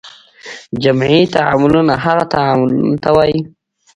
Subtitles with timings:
[0.83, 3.39] جمعي تعاملونه هغه تعاملونو ته وایي.